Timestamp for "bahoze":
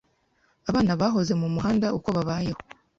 1.01-1.33